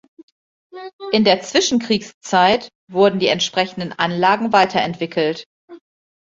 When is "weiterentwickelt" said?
4.51-5.45